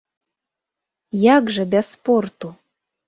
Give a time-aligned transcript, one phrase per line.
[1.35, 2.47] Як жа без спорту!